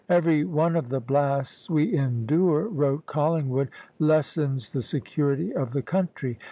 [0.09, 3.69] "Every one of the blasts we endure," wrote Collingwood,
[3.99, 6.39] "lessens the security of the country.